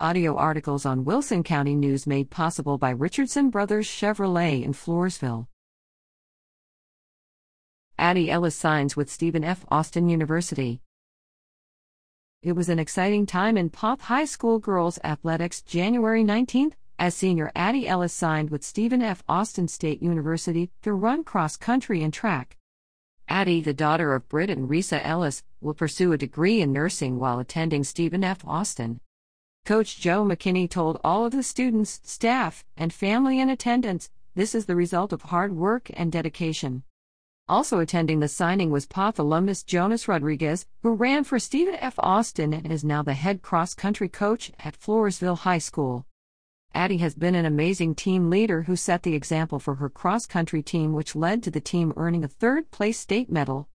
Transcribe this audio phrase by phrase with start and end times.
[0.00, 5.46] Audio articles on Wilson County News made possible by Richardson Brothers Chevrolet in Floresville.
[7.96, 9.64] Addie Ellis signs with Stephen F.
[9.70, 10.80] Austin University.
[12.42, 17.52] It was an exciting time in Poth High School girls athletics January 19th as senior
[17.54, 19.22] Addie Ellis signed with Stephen F.
[19.28, 22.56] Austin State University to run cross country and track.
[23.28, 27.38] Addie, the daughter of Britt and Risa Ellis, will pursue a degree in nursing while
[27.38, 28.44] attending Stephen F.
[28.44, 28.98] Austin.
[29.64, 34.66] Coach Joe McKinney told all of the students, staff, and family in attendance this is
[34.66, 36.82] the result of hard work and dedication.
[37.48, 41.94] Also attending the signing was Poth alumnus Jonas Rodriguez, who ran for Stephen F.
[41.98, 46.04] Austin and is now the head cross country coach at Floresville High School.
[46.74, 50.62] Addie has been an amazing team leader who set the example for her cross country
[50.62, 53.68] team, which led to the team earning a third place state medal.